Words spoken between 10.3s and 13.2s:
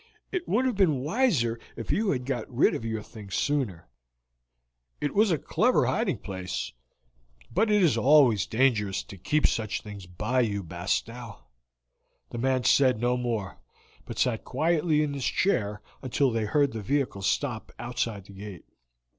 you, Bastow." The man said no